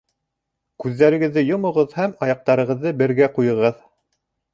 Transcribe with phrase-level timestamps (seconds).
[0.83, 3.77] Күҙҙәрегеҙҙе йомоғоҙ һәм аяҡтарығыҙҙы бергә ҡуйығыҙ